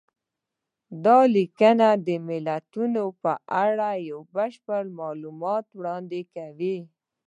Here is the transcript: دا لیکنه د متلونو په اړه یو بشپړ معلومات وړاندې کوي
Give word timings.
دا 1.05 1.19
لیکنه 1.35 1.87
د 2.07 2.07
متلونو 2.27 3.03
په 3.23 3.33
اړه 3.65 3.89
یو 4.09 4.19
بشپړ 4.35 4.83
معلومات 4.99 5.65
وړاندې 5.77 6.21
کوي 6.35 6.77